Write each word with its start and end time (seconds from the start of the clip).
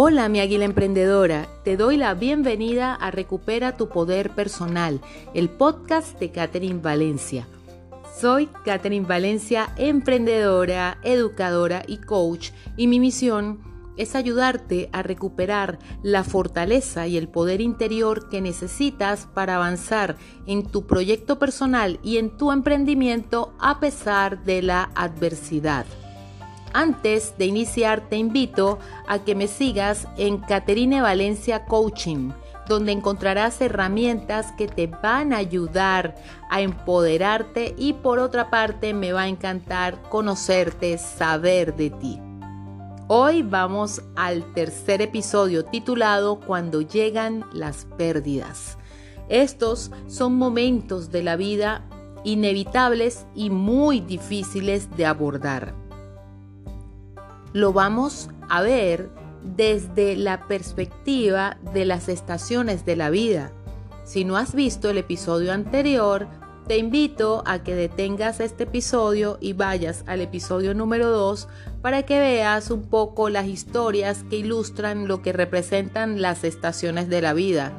Hola 0.00 0.28
mi 0.28 0.38
águila 0.38 0.64
emprendedora, 0.64 1.48
te 1.64 1.76
doy 1.76 1.96
la 1.96 2.14
bienvenida 2.14 2.94
a 2.94 3.10
Recupera 3.10 3.76
tu 3.76 3.88
Poder 3.88 4.30
Personal, 4.30 5.00
el 5.34 5.50
podcast 5.50 6.20
de 6.20 6.30
Catherine 6.30 6.78
Valencia. 6.80 7.48
Soy 8.16 8.48
Catherine 8.64 9.04
Valencia, 9.04 9.70
emprendedora, 9.76 10.98
educadora 11.02 11.82
y 11.84 11.96
coach, 11.96 12.50
y 12.76 12.86
mi 12.86 13.00
misión 13.00 13.58
es 13.96 14.14
ayudarte 14.14 14.88
a 14.92 15.02
recuperar 15.02 15.80
la 16.04 16.22
fortaleza 16.22 17.08
y 17.08 17.16
el 17.16 17.26
poder 17.26 17.60
interior 17.60 18.28
que 18.28 18.40
necesitas 18.40 19.26
para 19.34 19.56
avanzar 19.56 20.14
en 20.46 20.64
tu 20.64 20.86
proyecto 20.86 21.40
personal 21.40 21.98
y 22.04 22.18
en 22.18 22.36
tu 22.36 22.52
emprendimiento 22.52 23.52
a 23.58 23.80
pesar 23.80 24.44
de 24.44 24.62
la 24.62 24.92
adversidad. 24.94 25.86
Antes 26.72 27.36
de 27.38 27.46
iniciar, 27.46 28.08
te 28.08 28.16
invito 28.16 28.78
a 29.06 29.20
que 29.20 29.34
me 29.34 29.48
sigas 29.48 30.06
en 30.18 30.38
Caterine 30.38 31.00
Valencia 31.00 31.64
Coaching, 31.64 32.30
donde 32.68 32.92
encontrarás 32.92 33.60
herramientas 33.62 34.52
que 34.52 34.68
te 34.68 34.86
van 34.86 35.32
a 35.32 35.38
ayudar 35.38 36.14
a 36.50 36.60
empoderarte 36.60 37.74
y 37.78 37.94
por 37.94 38.18
otra 38.18 38.50
parte 38.50 38.92
me 38.92 39.12
va 39.12 39.22
a 39.22 39.28
encantar 39.28 40.02
conocerte, 40.10 40.98
saber 40.98 41.74
de 41.74 41.90
ti. 41.90 42.20
Hoy 43.06 43.42
vamos 43.42 44.02
al 44.16 44.52
tercer 44.52 45.00
episodio 45.00 45.64
titulado 45.64 46.40
Cuando 46.40 46.82
llegan 46.82 47.46
las 47.54 47.86
pérdidas. 47.96 48.76
Estos 49.30 49.90
son 50.06 50.36
momentos 50.36 51.10
de 51.10 51.22
la 51.22 51.36
vida 51.36 51.86
inevitables 52.24 53.26
y 53.34 53.48
muy 53.48 54.00
difíciles 54.00 54.94
de 54.94 55.06
abordar 55.06 55.87
lo 57.52 57.72
vamos 57.72 58.30
a 58.48 58.62
ver 58.62 59.10
desde 59.42 60.16
la 60.16 60.46
perspectiva 60.46 61.56
de 61.72 61.84
las 61.84 62.08
estaciones 62.08 62.84
de 62.84 62.96
la 62.96 63.10
vida. 63.10 63.52
Si 64.04 64.24
no 64.24 64.36
has 64.36 64.54
visto 64.54 64.90
el 64.90 64.98
episodio 64.98 65.52
anterior, 65.52 66.26
te 66.66 66.76
invito 66.76 67.42
a 67.46 67.62
que 67.62 67.74
detengas 67.74 68.40
este 68.40 68.64
episodio 68.64 69.38
y 69.40 69.54
vayas 69.54 70.04
al 70.06 70.20
episodio 70.20 70.74
número 70.74 71.08
2 71.10 71.48
para 71.80 72.02
que 72.02 72.20
veas 72.20 72.70
un 72.70 72.82
poco 72.82 73.30
las 73.30 73.46
historias 73.46 74.22
que 74.28 74.36
ilustran 74.36 75.08
lo 75.08 75.22
que 75.22 75.32
representan 75.32 76.20
las 76.20 76.44
estaciones 76.44 77.08
de 77.08 77.22
la 77.22 77.32
vida. 77.32 77.72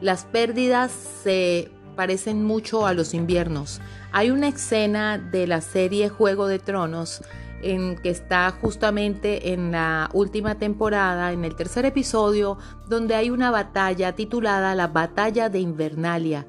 Las 0.00 0.24
pérdidas 0.24 0.92
se 1.22 1.70
parecen 1.94 2.42
mucho 2.42 2.86
a 2.86 2.94
los 2.94 3.12
inviernos. 3.12 3.82
Hay 4.12 4.30
una 4.30 4.48
escena 4.48 5.18
de 5.18 5.46
la 5.46 5.60
serie 5.60 6.08
Juego 6.08 6.46
de 6.46 6.58
Tronos 6.58 7.22
en 7.62 7.96
que 7.96 8.10
está 8.10 8.50
justamente 8.50 9.52
en 9.52 9.72
la 9.72 10.10
última 10.12 10.56
temporada, 10.56 11.32
en 11.32 11.44
el 11.44 11.54
tercer 11.54 11.86
episodio, 11.86 12.58
donde 12.88 13.14
hay 13.14 13.30
una 13.30 13.50
batalla 13.50 14.12
titulada 14.12 14.74
La 14.74 14.88
batalla 14.88 15.48
de 15.48 15.60
Invernalia. 15.60 16.46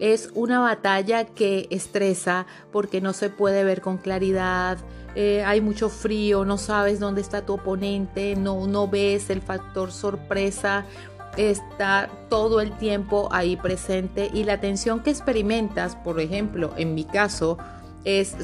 Es 0.00 0.30
una 0.34 0.58
batalla 0.58 1.24
que 1.24 1.68
estresa 1.70 2.46
porque 2.72 3.00
no 3.00 3.12
se 3.12 3.30
puede 3.30 3.62
ver 3.62 3.80
con 3.80 3.98
claridad, 3.98 4.78
eh, 5.14 5.44
hay 5.44 5.60
mucho 5.60 5.88
frío, 5.88 6.44
no 6.44 6.58
sabes 6.58 6.98
dónde 6.98 7.20
está 7.20 7.46
tu 7.46 7.54
oponente, 7.54 8.34
no, 8.34 8.66
no 8.66 8.88
ves 8.88 9.30
el 9.30 9.40
factor 9.40 9.92
sorpresa, 9.92 10.84
está 11.36 12.10
todo 12.28 12.60
el 12.60 12.72
tiempo 12.76 13.28
ahí 13.30 13.56
presente 13.56 14.30
y 14.32 14.44
la 14.44 14.60
tensión 14.60 15.00
que 15.00 15.10
experimentas, 15.10 15.94
por 15.96 16.20
ejemplo, 16.20 16.72
en 16.76 16.94
mi 16.94 17.04
caso, 17.04 17.58
es 18.04 18.36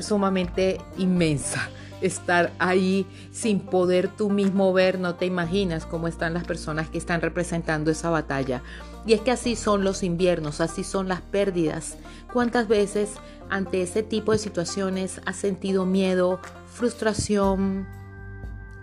sumamente 0.00 0.78
inmensa. 0.98 1.68
Estar 2.00 2.52
ahí 2.58 3.06
sin 3.32 3.60
poder 3.60 4.08
tú 4.08 4.28
mismo 4.28 4.72
ver, 4.72 4.98
no 4.98 5.14
te 5.14 5.26
imaginas 5.26 5.86
cómo 5.86 6.06
están 6.06 6.34
las 6.34 6.44
personas 6.44 6.90
que 6.90 6.98
están 6.98 7.20
representando 7.20 7.90
esa 7.90 8.10
batalla. 8.10 8.62
Y 9.06 9.14
es 9.14 9.20
que 9.20 9.30
así 9.30 9.56
son 9.56 9.84
los 9.84 10.02
inviernos, 10.02 10.60
así 10.60 10.84
son 10.84 11.08
las 11.08 11.22
pérdidas. 11.22 11.96
¿Cuántas 12.32 12.68
veces 12.68 13.12
ante 13.48 13.82
ese 13.82 14.02
tipo 14.02 14.32
de 14.32 14.38
situaciones 14.38 15.20
has 15.24 15.36
sentido 15.36 15.86
miedo, 15.86 16.40
frustración, 16.66 17.86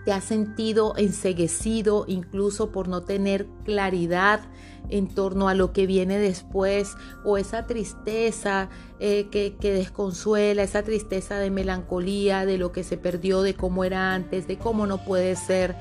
te 0.04 0.12
has 0.12 0.24
sentido 0.24 0.94
enseguecido 0.96 2.04
incluso 2.08 2.70
por 2.70 2.88
no 2.88 3.02
tener 3.02 3.46
claridad 3.64 4.40
en 4.88 5.08
torno 5.08 5.48
a 5.48 5.54
lo 5.54 5.72
que 5.72 5.86
viene 5.86 6.18
después 6.18 6.94
o 7.24 7.38
esa 7.38 7.66
tristeza 7.66 8.68
eh, 9.00 9.28
que, 9.30 9.56
que 9.58 9.72
desconsuela, 9.72 10.62
esa 10.62 10.82
tristeza 10.82 11.38
de 11.38 11.50
melancolía, 11.50 12.44
de 12.44 12.58
lo 12.58 12.72
que 12.72 12.84
se 12.84 12.96
perdió, 12.96 13.42
de 13.42 13.54
cómo 13.54 13.84
era 13.84 14.12
antes, 14.14 14.46
de 14.46 14.58
cómo 14.58 14.86
no 14.86 14.98
puede 15.04 15.36
ser. 15.36 15.76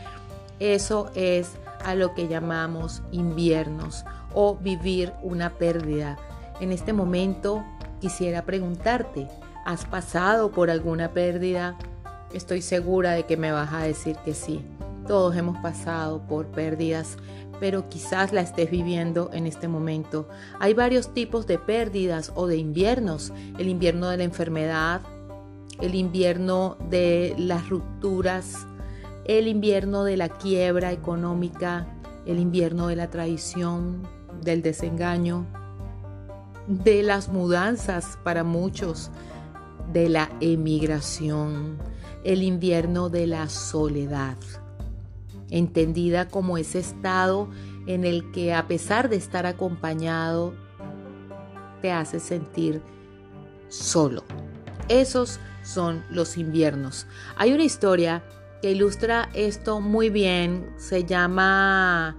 Eso 0.60 1.10
es 1.16 1.58
a 1.84 1.96
lo 1.96 2.14
que 2.14 2.28
llamamos 2.28 3.02
inviernos 3.12 4.06
o 4.34 4.56
vivir 4.56 5.14
una 5.24 5.58
pérdida. 5.58 6.18
En 6.60 6.72
este 6.72 6.94
momento 6.94 7.66
quisiera 8.00 8.44
preguntarte, 8.44 9.28
¿has 9.66 9.86
pasado 9.86 10.52
por 10.52 10.70
alguna 10.70 11.12
pérdida? 11.12 11.78
Estoy 12.34 12.62
segura 12.62 13.12
de 13.12 13.24
que 13.24 13.36
me 13.36 13.52
vas 13.52 13.74
a 13.74 13.84
decir 13.84 14.16
que 14.24 14.34
sí. 14.34 14.62
Todos 15.06 15.36
hemos 15.36 15.58
pasado 15.58 16.22
por 16.28 16.48
pérdidas, 16.48 17.18
pero 17.60 17.90
quizás 17.90 18.32
la 18.32 18.40
estés 18.40 18.72
viviendo 18.72 19.30
en 19.34 19.48
este 19.48 19.68
momento. 19.68 20.30
Hay 20.60 20.74
varios 20.74 21.14
tipos 21.14 21.46
de 21.46 21.58
pérdidas 21.58 22.32
o 22.36 22.48
de 22.48 22.56
inviernos. 22.56 23.34
El 23.58 23.68
invierno 23.68 24.08
de 24.08 24.18
la 24.18 24.24
enfermedad, 24.24 25.02
el 25.82 25.94
invierno 25.94 26.78
de 26.90 27.36
las 27.38 27.68
rupturas, 27.68 28.66
el 29.26 29.50
invierno 29.50 30.06
de 30.06 30.16
la 30.16 30.30
quiebra 30.30 30.94
económica, 30.94 31.86
el 32.26 32.40
invierno 32.40 32.88
de 32.88 32.96
la 32.96 33.10
traición, 33.10 34.08
del 34.42 34.62
desengaño, 34.62 35.46
de 36.68 37.04
las 37.04 37.28
mudanzas 37.28 38.18
para 38.24 38.46
muchos, 38.46 39.12
de 39.92 40.08
la 40.08 40.30
emigración 40.40 41.78
el 42.24 42.44
invierno 42.44 43.10
de 43.10 43.28
la 43.28 43.50
soledad, 43.50 44.38
entendida 45.50 46.28
como 46.28 46.58
ese 46.58 46.80
estado 46.80 47.50
en 47.88 48.06
el 48.06 48.32
que 48.32 48.54
a 48.54 48.68
pesar 48.68 49.10
de 49.10 49.16
estar 49.16 49.46
acompañado, 49.46 50.54
te 51.82 51.92
hace 51.92 52.20
sentir 52.20 52.82
solo. 53.70 54.24
Esos 54.88 55.40
son 55.64 56.04
los 56.10 56.38
inviernos. 56.38 57.08
Hay 57.38 57.54
una 57.54 57.64
historia 57.64 58.24
que 58.62 58.72
ilustra 58.72 59.30
esto 59.34 59.80
muy 59.80 60.10
bien, 60.10 60.74
se 60.78 61.04
llama 61.04 62.16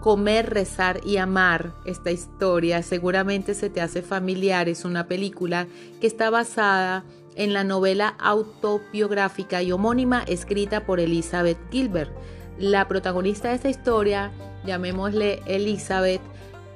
Comer, 0.00 0.50
rezar 0.50 1.00
y 1.04 1.16
amar. 1.16 1.74
Esta 1.86 2.10
historia 2.10 2.82
seguramente 2.82 3.54
se 3.54 3.70
te 3.70 3.80
hace 3.80 4.02
familiar, 4.02 4.68
es 4.68 4.84
una 4.84 5.06
película 5.06 5.66
que 6.00 6.06
está 6.06 6.28
basada 6.28 7.04
en 7.04 7.21
la 7.36 7.64
novela 7.64 8.14
autobiográfica 8.18 9.62
y 9.62 9.72
homónima 9.72 10.22
escrita 10.26 10.84
por 10.84 11.00
Elizabeth 11.00 11.58
Gilbert. 11.70 12.10
La 12.58 12.88
protagonista 12.88 13.48
de 13.48 13.54
esta 13.56 13.70
historia, 13.70 14.30
llamémosle 14.64 15.42
Elizabeth, 15.46 16.20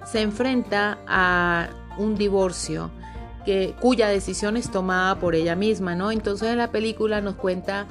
se 0.05 0.23
enfrenta 0.23 0.99
a 1.07 1.69
un 1.99 2.17
divorcio 2.17 2.91
que, 3.45 3.75
cuya 3.81 4.09
decisión 4.09 4.57
es 4.57 4.71
tomada 4.71 5.19
por 5.19 5.35
ella 5.35 5.55
misma, 5.55 5.95
¿no? 5.95 6.11
Entonces 6.11 6.49
en 6.49 6.59
la 6.59 6.71
película 6.71 7.21
nos 7.21 7.37
cuenta 7.37 7.87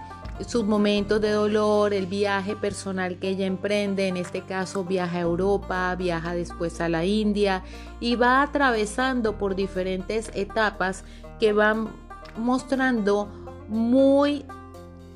sus 0.46 0.66
momentos 0.66 1.22
de 1.22 1.32
dolor, 1.32 1.94
el 1.94 2.08
viaje 2.08 2.56
personal 2.56 3.20
que 3.20 3.30
ella 3.30 3.46
emprende, 3.46 4.08
en 4.08 4.18
este 4.18 4.42
caso 4.42 4.84
viaja 4.84 5.18
a 5.18 5.22
Europa, 5.22 5.96
viaja 5.96 6.34
después 6.34 6.82
a 6.82 6.90
la 6.90 7.06
India 7.06 7.64
y 8.02 8.16
va 8.16 8.42
atravesando 8.42 9.38
por 9.38 9.56
diferentes 9.56 10.32
etapas 10.34 11.06
que 11.40 11.54
van 11.54 12.05
mostrando 12.38 13.30
muy 13.68 14.46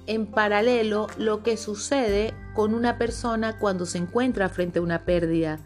en 0.07 0.25
paralelo 0.25 1.07
lo 1.17 1.43
que 1.43 1.55
sucede 1.57 2.33
con 2.55 2.73
una 2.73 2.97
persona 2.97 3.59
cuando 3.59 3.85
se 3.85 3.99
encuentra 3.99 4.49
frente 4.49 4.79
a 4.79 4.81
una 4.81 5.05
pérdida. 5.05 5.59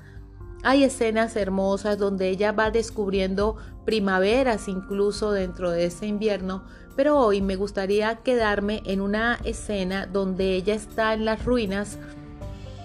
Hay 0.63 0.83
escenas 0.83 1.36
hermosas 1.36 1.98
donde 1.98 2.30
ella 2.30 2.51
va 2.51 2.72
descubriendo 2.72 3.57
primaveras 3.86 4.68
incluso 4.68 5.31
dentro 5.31 5.72
de 5.72 5.86
ese 5.86 6.07
invierno, 6.07 6.63
pero 6.95 7.18
hoy 7.18 7.42
me 7.42 7.56
gustaría 7.56 8.16
quedarme 8.18 8.81
en 8.86 9.01
una 9.01 9.39
escena 9.44 10.06
donde 10.06 10.56
ella 10.56 10.74
está 10.74 11.13
en 11.13 11.25
las 11.25 11.44
ruinas 11.44 11.98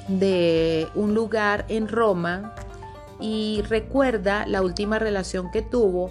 de 0.08 0.88
un 0.94 1.14
lugar 1.14 1.66
en 1.68 1.88
Roma 1.88 2.54
y 3.20 3.62
recuerda 3.68 4.46
la 4.46 4.62
última 4.62 4.98
relación 4.98 5.50
que 5.50 5.62
tuvo 5.62 6.10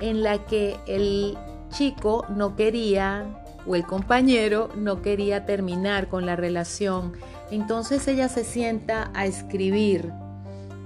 en 0.00 0.22
la 0.22 0.44
que 0.44 0.76
el 0.86 1.36
chico 1.70 2.24
no 2.28 2.56
quería 2.56 3.44
o 3.66 3.74
el 3.74 3.84
compañero 3.84 4.70
no 4.76 5.02
quería 5.02 5.44
terminar 5.44 6.08
con 6.08 6.26
la 6.26 6.36
relación. 6.36 7.12
Entonces 7.50 8.06
ella 8.08 8.28
se 8.28 8.44
sienta 8.44 9.10
a 9.14 9.26
escribir 9.26 10.12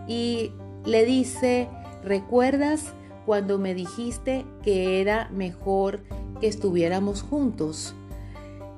y 0.09 0.53
le 0.85 1.05
dice, 1.05 1.69
¿recuerdas 2.05 2.93
cuando 3.25 3.59
me 3.59 3.75
dijiste 3.75 4.45
que 4.63 5.01
era 5.01 5.29
mejor 5.33 6.01
que 6.41 6.49
estuviéramos 6.49 7.23
juntos? 7.23 7.95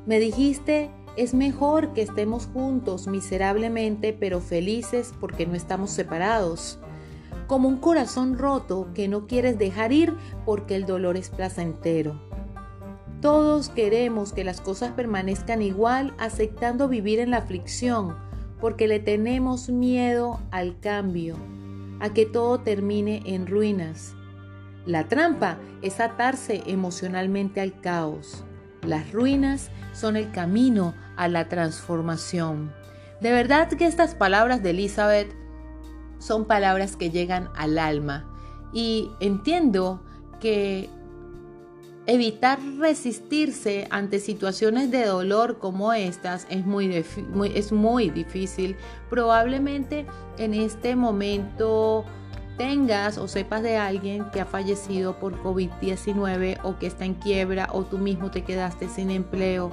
Me 0.07 0.21
dijiste 0.21 0.91
Es 1.17 1.33
mejor 1.33 1.93
que 1.95 2.03
estemos 2.03 2.47
juntos 2.53 3.07
miserablemente 3.07 4.13
pero 4.13 4.41
felices 4.41 5.15
porque 5.21 5.47
no 5.47 5.55
estamos 5.55 5.91
separados. 5.91 6.81
Como 7.47 7.69
un 7.69 7.77
corazón 7.77 8.39
roto 8.39 8.89
que 8.95 9.09
no 9.09 9.27
quieres 9.27 9.59
dejar 9.59 9.93
ir 9.93 10.15
porque 10.45 10.77
el 10.77 10.87
dolor 10.87 11.17
es 11.17 11.31
placentero. 11.31 12.21
Todos 13.21 13.71
queremos 13.71 14.33
que 14.33 14.45
las 14.45 14.61
cosas 14.61 14.93
permanezcan 14.93 15.63
igual 15.63 16.15
aceptando 16.19 16.89
vivir 16.89 17.21
en 17.21 17.31
la 17.31 17.39
aflicción 17.39 18.17
porque 18.61 18.89
le 18.89 18.99
tenemos 18.99 19.69
miedo 19.69 20.41
al 20.51 20.79
cambio, 20.81 21.37
a 22.01 22.13
que 22.13 22.27
todo 22.27 22.61
termine 22.61 23.23
en 23.27 23.47
ruinas. 23.47 24.15
La 24.87 25.09
trampa 25.09 25.59
es 25.83 26.01
atarse 26.01 26.63
emocionalmente 26.67 27.61
al 27.61 27.81
caos. 27.81 28.45
Las 28.83 29.13
ruinas 29.13 29.71
son 29.93 30.17
el 30.17 30.31
camino 30.31 30.95
a 31.17 31.29
la 31.29 31.49
transformación. 31.49 32.73
De 33.21 33.33
verdad 33.33 33.69
que 33.69 33.87
estas 33.87 34.15
palabras 34.15 34.63
de 34.63 34.71
Elizabeth 34.71 35.35
son 36.25 36.47
palabras 36.47 36.97
que 36.97 37.11
llegan 37.11 37.51
al 37.55 37.79
alma 37.79 38.25
y 38.73 39.11
entiendo 39.21 40.01
que 40.41 40.89
evitar 42.07 42.59
resistirse 42.79 43.87
ante 43.91 44.19
situaciones 44.19 44.91
de 44.91 45.05
dolor 45.05 45.59
como 45.59 45.93
estas 45.93 46.47
es 46.49 46.65
muy, 46.65 47.05
es 47.55 47.73
muy 47.73 48.11
difícil. 48.11 48.77
Probablemente 49.11 50.07
en 50.39 50.55
este 50.55 50.97
momento 50.97 52.05
tengas 52.57 53.19
o 53.19 53.29
sepas 53.29 53.63
de 53.63 53.77
alguien 53.77 54.31
que 54.31 54.41
ha 54.41 54.47
fallecido 54.47 55.19
por 55.19 55.43
COVID-19 55.43 56.59
o 56.63 56.79
que 56.79 56.87
está 56.87 57.05
en 57.05 57.15
quiebra 57.15 57.69
o 57.73 57.83
tú 57.83 57.99
mismo 57.99 58.31
te 58.31 58.45
quedaste 58.45 58.89
sin 58.89 59.11
empleo, 59.11 59.73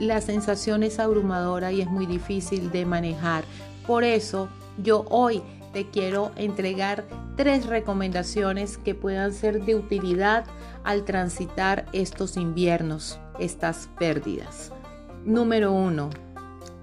la 0.00 0.20
sensación 0.20 0.82
es 0.82 0.98
abrumadora 0.98 1.70
y 1.70 1.80
es 1.80 1.88
muy 1.88 2.06
difícil 2.06 2.72
de 2.72 2.86
manejar. 2.86 3.44
Por 3.86 4.02
eso 4.02 4.48
yo 4.82 5.04
hoy 5.10 5.42
te 5.72 5.88
quiero 5.88 6.32
entregar 6.36 7.04
tres 7.36 7.66
recomendaciones 7.66 8.78
que 8.78 8.94
puedan 8.94 9.32
ser 9.32 9.64
de 9.64 9.74
utilidad 9.74 10.44
al 10.84 11.04
transitar 11.04 11.86
estos 11.92 12.36
inviernos, 12.36 13.18
estas 13.38 13.88
pérdidas. 13.98 14.72
Número 15.24 15.72
uno, 15.72 16.10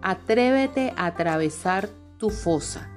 atrévete 0.02 0.94
a 0.96 1.08
atravesar 1.08 1.90
tu 2.18 2.30
fosa. 2.30 2.90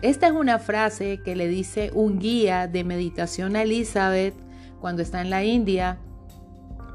Esta 0.00 0.26
es 0.26 0.32
una 0.32 0.58
frase 0.58 1.20
que 1.24 1.36
le 1.36 1.48
dice 1.48 1.90
un 1.94 2.18
guía 2.18 2.66
de 2.66 2.84
meditación 2.84 3.56
a 3.56 3.62
Elizabeth 3.62 4.34
cuando 4.80 5.02
está 5.02 5.20
en 5.20 5.30
la 5.30 5.44
India, 5.44 5.98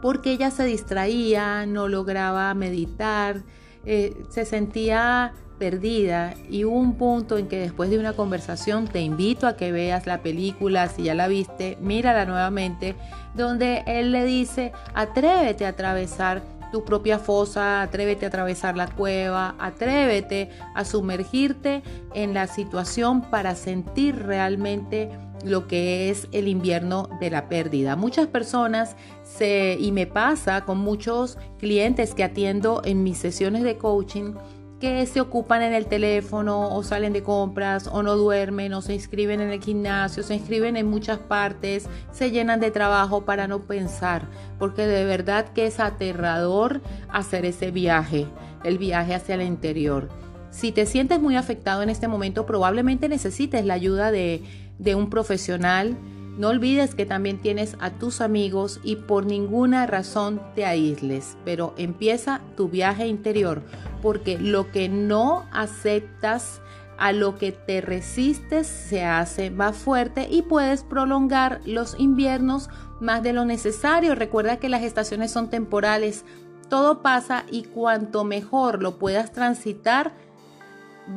porque 0.01 0.31
ella 0.31 0.51
se 0.51 0.65
distraía, 0.65 1.65
no 1.65 1.87
lograba 1.87 2.53
meditar, 2.53 3.43
eh, 3.85 4.13
se 4.29 4.45
sentía 4.45 5.33
perdida 5.57 6.33
y 6.49 6.65
hubo 6.65 6.77
un 6.77 6.95
punto 6.95 7.37
en 7.37 7.47
que 7.47 7.59
después 7.59 7.89
de 7.89 7.99
una 7.99 8.13
conversación 8.13 8.87
te 8.87 9.01
invito 9.01 9.47
a 9.47 9.57
que 9.57 9.71
veas 9.71 10.07
la 10.07 10.21
película, 10.21 10.87
si 10.87 11.03
ya 11.03 11.15
la 11.15 11.27
viste, 11.27 11.77
mírala 11.81 12.25
nuevamente, 12.25 12.95
donde 13.35 13.83
él 13.87 14.11
le 14.11 14.25
dice, 14.25 14.71
atrévete 14.93 15.65
a 15.65 15.69
atravesar 15.69 16.41
tu 16.71 16.83
propia 16.83 17.19
fosa, 17.19 17.81
atrévete 17.81 18.25
a 18.25 18.29
atravesar 18.29 18.75
la 18.75 18.87
cueva, 18.87 19.55
atrévete 19.59 20.49
a 20.75 20.85
sumergirte 20.85 21.81
en 22.13 22.33
la 22.33 22.47
situación 22.47 23.21
para 23.21 23.55
sentir 23.55 24.23
realmente 24.23 25.09
lo 25.43 25.67
que 25.67 26.09
es 26.09 26.27
el 26.31 26.47
invierno 26.47 27.09
de 27.19 27.29
la 27.29 27.47
pérdida. 27.47 27.95
Muchas 27.95 28.27
personas 28.27 28.95
se, 29.23 29.77
y 29.79 29.91
me 29.91 30.07
pasa 30.07 30.65
con 30.65 30.79
muchos 30.79 31.37
clientes 31.59 32.13
que 32.13 32.23
atiendo 32.23 32.81
en 32.83 33.03
mis 33.03 33.17
sesiones 33.17 33.63
de 33.63 33.77
coaching, 33.77 34.33
que 34.79 35.05
se 35.07 35.21
ocupan 35.21 35.63
en 35.63 35.73
el 35.73 35.87
teléfono 35.87 36.75
o 36.75 36.83
salen 36.83 37.13
de 37.13 37.23
compras 37.23 37.87
o 37.91 38.03
no 38.03 38.15
duermen 38.15 38.73
o 38.73 38.81
se 38.81 38.93
inscriben 38.93 39.41
en 39.41 39.49
el 39.49 39.61
gimnasio, 39.61 40.21
se 40.21 40.35
inscriben 40.35 40.77
en 40.77 40.87
muchas 40.87 41.17
partes, 41.17 41.87
se 42.11 42.29
llenan 42.29 42.59
de 42.59 42.69
trabajo 42.69 43.25
para 43.25 43.47
no 43.47 43.63
pensar, 43.63 44.27
porque 44.59 44.85
de 44.85 45.05
verdad 45.05 45.47
que 45.53 45.65
es 45.65 45.79
aterrador 45.79 46.81
hacer 47.09 47.45
ese 47.45 47.71
viaje, 47.71 48.27
el 48.63 48.77
viaje 48.77 49.15
hacia 49.15 49.35
el 49.35 49.41
interior. 49.41 50.09
Si 50.51 50.71
te 50.71 50.85
sientes 50.85 51.19
muy 51.19 51.35
afectado 51.35 51.81
en 51.81 51.89
este 51.89 52.07
momento, 52.07 52.45
probablemente 52.45 53.09
necesites 53.09 53.65
la 53.65 53.73
ayuda 53.73 54.11
de, 54.11 54.43
de 54.77 54.95
un 54.95 55.09
profesional 55.09 55.97
no 56.37 56.49
olvides 56.49 56.93
que 56.93 57.05
también 57.05 57.39
tienes 57.39 57.75
a 57.79 57.89
tus 57.91 58.21
amigos 58.21 58.79
y 58.83 58.95
por 58.95 59.25
ninguna 59.25 59.87
razón 59.87 60.41
te 60.55 60.65
aísles, 60.65 61.35
pero 61.43 61.73
empieza 61.77 62.41
tu 62.55 62.69
viaje 62.69 63.07
interior, 63.07 63.63
porque 64.01 64.37
lo 64.37 64.71
que 64.71 64.87
no 64.87 65.45
aceptas, 65.51 66.61
a 66.99 67.11
lo 67.11 67.37
que 67.37 67.51
te 67.51 67.81
resistes, 67.81 68.67
se 68.67 69.03
hace 69.03 69.51
más 69.51 69.77
fuerte 69.77 70.27
y 70.29 70.43
puedes 70.43 70.83
prolongar 70.83 71.61
los 71.65 71.99
inviernos 71.99 72.69
más 72.99 73.21
de 73.21 73.33
lo 73.33 73.45
necesario. 73.45 74.15
Recuerda 74.15 74.57
que 74.57 74.69
las 74.69 74.83
estaciones 74.83 75.31
son 75.31 75.49
temporales, 75.49 76.25
todo 76.69 77.01
pasa 77.01 77.45
y 77.51 77.63
cuanto 77.63 78.23
mejor 78.23 78.81
lo 78.81 78.97
puedas 78.97 79.31
transitar, 79.31 80.13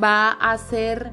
va 0.03 0.31
a 0.31 0.57
ser 0.59 1.13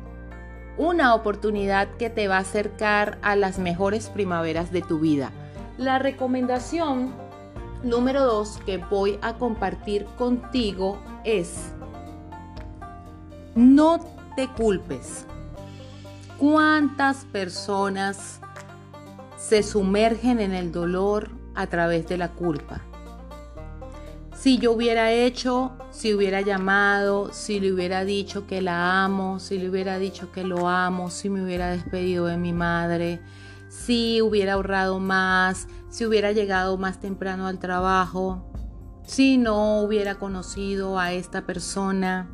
una 0.78 1.16
oportunidad 1.16 1.88
que 1.98 2.10
te 2.10 2.28
va 2.28 2.38
a 2.38 2.42
acercar 2.42 3.18
a 3.22 3.36
las 3.36 3.60
mejores 3.60 4.10
primaveras 4.10 4.72
de 4.72 4.82
tu 4.82 5.00
vida. 5.00 5.32
La 5.78 6.00
recomendación 6.00 7.14
número 7.84 8.24
dos 8.24 8.60
que 8.66 8.78
voy 8.78 9.20
a 9.22 9.34
compartir 9.34 10.06
contigo 10.18 11.00
es 11.24 11.72
no 13.56 14.00
te 14.36 14.48
culpes. 14.48 15.26
¿Cuántas 16.38 17.26
personas 17.26 18.40
se 19.38 19.64
sumergen 19.64 20.40
en 20.40 20.54
el 20.54 20.72
dolor 20.72 21.30
a 21.56 21.66
través 21.66 22.08
de 22.08 22.18
la 22.18 22.30
culpa? 22.30 22.82
Si 24.48 24.60
yo 24.60 24.72
hubiera 24.72 25.12
hecho, 25.12 25.74
si 25.92 26.14
hubiera 26.14 26.40
llamado, 26.40 27.34
si 27.34 27.60
le 27.60 27.74
hubiera 27.74 28.06
dicho 28.06 28.48
que 28.48 28.62
la 28.62 29.04
amo, 29.04 29.42
si 29.42 29.58
le 29.58 29.70
hubiera 29.70 30.00
dicho 30.00 30.32
que 30.32 30.46
lo 30.46 30.70
amo, 30.70 31.10
si 31.10 31.30
me 31.30 31.44
hubiera 31.44 31.72
despedido 31.72 32.28
de 32.28 32.38
mi 32.38 32.54
madre, 32.54 33.20
si 33.68 34.22
hubiera 34.22 34.54
ahorrado 34.54 35.02
más, 35.02 35.68
si 35.90 36.06
hubiera 36.06 36.32
llegado 36.32 36.78
más 36.78 37.02
temprano 37.02 37.48
al 37.48 37.60
trabajo, 37.60 38.50
si 39.06 39.38
no 39.38 39.82
hubiera 39.82 40.16
conocido 40.16 40.98
a 40.98 41.12
esta 41.12 41.46
persona, 41.46 42.30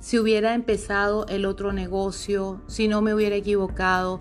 si 0.00 0.18
hubiera 0.18 0.54
empezado 0.54 1.26
el 1.28 1.44
otro 1.44 1.72
negocio, 1.72 2.60
si 2.66 2.88
no 2.88 3.02
me 3.02 3.14
hubiera 3.14 3.36
equivocado, 3.36 4.18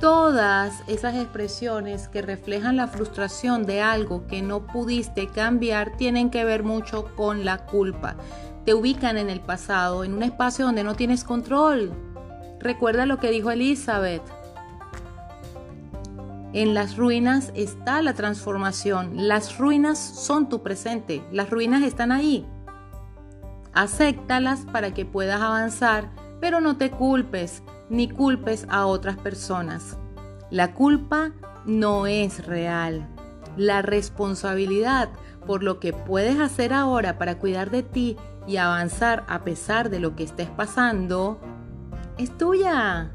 Todas 0.00 0.82
esas 0.86 1.14
expresiones 1.14 2.08
que 2.08 2.20
reflejan 2.20 2.76
la 2.76 2.88
frustración 2.88 3.64
de 3.64 3.80
algo 3.80 4.26
que 4.26 4.42
no 4.42 4.66
pudiste 4.66 5.28
cambiar 5.28 5.96
tienen 5.96 6.30
que 6.30 6.44
ver 6.44 6.62
mucho 6.62 7.14
con 7.16 7.44
la 7.44 7.64
culpa. 7.66 8.16
Te 8.64 8.74
ubican 8.74 9.16
en 9.18 9.30
el 9.30 9.40
pasado, 9.40 10.04
en 10.04 10.14
un 10.14 10.22
espacio 10.22 10.66
donde 10.66 10.84
no 10.84 10.94
tienes 10.94 11.24
control. 11.24 11.92
Recuerda 12.60 13.06
lo 13.06 13.18
que 13.18 13.30
dijo 13.30 13.50
Elizabeth. 13.50 14.22
En 16.52 16.72
las 16.72 16.96
ruinas 16.96 17.52
está 17.54 18.00
la 18.00 18.14
transformación. 18.14 19.28
Las 19.28 19.58
ruinas 19.58 19.98
son 19.98 20.48
tu 20.48 20.62
presente. 20.62 21.22
Las 21.32 21.50
ruinas 21.50 21.82
están 21.82 22.12
ahí. 22.12 22.46
Acéptalas 23.72 24.60
para 24.60 24.94
que 24.94 25.04
puedas 25.04 25.40
avanzar, 25.40 26.10
pero 26.44 26.60
no 26.60 26.76
te 26.76 26.90
culpes 26.90 27.62
ni 27.88 28.06
culpes 28.06 28.66
a 28.68 28.84
otras 28.84 29.16
personas. 29.16 29.96
La 30.50 30.74
culpa 30.74 31.32
no 31.64 32.06
es 32.06 32.46
real. 32.46 33.08
La 33.56 33.80
responsabilidad 33.80 35.08
por 35.46 35.62
lo 35.62 35.80
que 35.80 35.94
puedes 35.94 36.38
hacer 36.38 36.74
ahora 36.74 37.16
para 37.16 37.38
cuidar 37.38 37.70
de 37.70 37.82
ti 37.82 38.18
y 38.46 38.58
avanzar 38.58 39.24
a 39.26 39.42
pesar 39.42 39.88
de 39.88 40.00
lo 40.00 40.16
que 40.16 40.24
estés 40.24 40.50
pasando 40.50 41.40
es 42.18 42.36
tuya. 42.36 43.14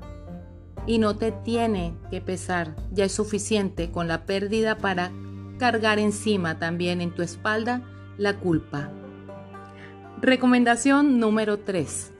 Y 0.87 0.97
no 0.97 1.15
te 1.15 1.31
tiene 1.31 1.93
que 2.09 2.21
pesar. 2.21 2.75
Ya 2.91 3.05
es 3.05 3.11
suficiente 3.11 3.91
con 3.91 4.07
la 4.07 4.25
pérdida 4.25 4.79
para 4.79 5.11
cargar 5.59 5.99
encima 5.99 6.57
también 6.57 6.99
en 6.99 7.13
tu 7.13 7.21
espalda 7.21 7.83
la 8.17 8.37
culpa. 8.37 8.89
Recomendación 10.19 11.19
número 11.19 11.59
3. 11.59 12.13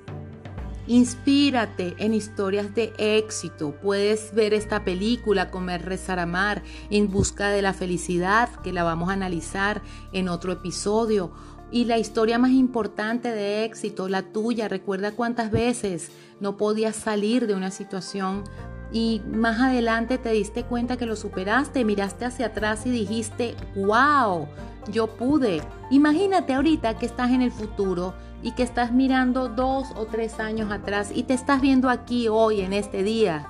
Inspírate 0.90 1.94
en 2.00 2.16
historias 2.16 2.74
de 2.74 2.94
éxito. 2.98 3.76
Puedes 3.80 4.34
ver 4.34 4.56
esta 4.56 4.84
película, 4.84 5.52
Comer, 5.52 5.86
Rezar, 5.86 6.18
Amar, 6.18 6.64
en 6.90 7.12
busca 7.12 7.50
de 7.50 7.62
la 7.62 7.74
felicidad, 7.74 8.50
que 8.64 8.74
la 8.74 8.84
vamos 8.84 9.10
a 9.10 9.14
analizar 9.14 9.84
en 10.14 10.28
otro 10.30 10.52
episodio. 10.52 11.32
Y 11.70 11.86
la 11.86 12.00
historia 12.00 12.40
más 12.40 12.50
importante 12.50 13.30
de 13.30 13.66
éxito, 13.66 14.10
la 14.10 14.32
tuya, 14.32 14.68
recuerda 14.68 15.12
cuántas 15.12 15.52
veces 15.52 16.10
no 16.40 16.58
podías 16.58 16.96
salir 16.96 17.46
de 17.46 17.54
una 17.54 17.70
situación 17.70 18.44
y 18.92 19.22
más 19.32 19.60
adelante 19.60 20.18
te 20.18 20.32
diste 20.32 20.64
cuenta 20.64 20.98
que 20.98 21.06
lo 21.06 21.16
superaste, 21.16 21.86
miraste 21.86 22.26
hacia 22.26 22.48
atrás 22.48 22.86
y 22.86 22.90
dijiste, 22.90 23.56
wow, 23.76 24.48
yo 24.92 25.08
pude. 25.08 25.62
Imagínate 25.92 26.54
ahorita 26.54 26.98
que 26.98 27.06
estás 27.06 27.32
en 27.32 27.42
el 27.42 27.52
futuro 27.52 28.14
y 28.42 28.54
que 28.54 28.64
estás 28.64 28.92
mirando 28.92 29.50
dos 29.50 29.88
o 29.96 30.06
tres 30.06 30.40
años 30.40 30.72
atrás 30.72 31.12
y 31.14 31.24
te 31.24 31.34
estás 31.34 31.62
viendo 31.62 31.90
aquí 31.90 32.28
hoy, 32.28 32.62
en 32.62 32.74
este 32.74 33.04
día, 33.04 33.48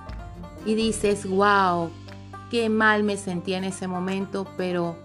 y 0.65 0.75
dices, 0.75 1.29
wow, 1.29 1.89
qué 2.49 2.69
mal 2.69 3.03
me 3.03 3.15
sentí 3.15 3.53
en 3.53 3.63
ese 3.63 3.87
momento, 3.87 4.47
pero 4.57 4.97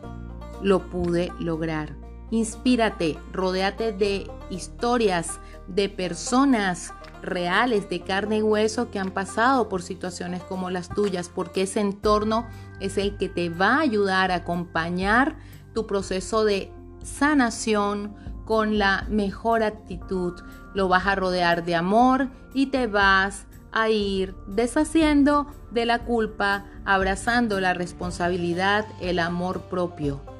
lo 0.63 0.91
pude 0.91 1.31
lograr. 1.39 2.04
Inspírate, 2.35 3.17
rodéate 3.33 3.93
de 3.93 4.29
historias, 4.51 5.39
de 5.69 5.89
personas 5.89 6.93
reales, 7.23 7.89
de 7.89 8.01
carne 8.01 8.39
y 8.39 8.43
hueso 8.43 8.91
que 8.91 8.99
han 8.99 9.13
pasado 9.13 9.69
por 9.69 9.83
situaciones 9.83 10.43
como 10.43 10.69
las 10.69 10.89
tuyas, 10.89 11.29
porque 11.29 11.63
ese 11.63 11.79
entorno 11.79 12.45
es 12.81 12.99
el 12.99 13.19
que 13.19 13.29
te 13.29 13.51
va 13.51 13.77
a 13.77 13.81
ayudar 13.83 14.33
a 14.33 14.39
acompañar 14.39 15.37
tu 15.75 15.87
proceso 15.87 16.45
de 16.45 16.73
sanación 17.05 18.17
con 18.45 18.79
la 18.79 19.07
mejor 19.09 19.63
actitud. 19.63 20.35
Lo 20.75 20.89
vas 20.89 21.07
a 21.07 21.15
rodear 21.15 21.65
de 21.65 21.77
amor 21.77 22.31
y 22.53 22.67
te 22.67 22.89
vas 22.89 23.47
a 23.71 23.91
ir 23.91 24.35
deshaciendo 24.49 25.47
de 25.71 25.87
la 25.87 26.01
culpa, 26.01 26.65
abrazando 26.85 27.61
la 27.61 27.75
responsabilidad, 27.75 28.87
el 29.01 29.21
amor 29.21 29.61
propio. 29.71 30.34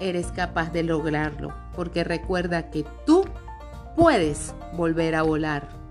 Eres 0.00 0.28
capaz 0.32 0.72
de 0.72 0.82
lograrlo, 0.82 1.54
porque 1.74 2.04
recuerda 2.04 2.70
que 2.70 2.84
tú 3.06 3.24
puedes 3.96 4.54
volver 4.76 5.14
a 5.14 5.22
volar. 5.22 5.83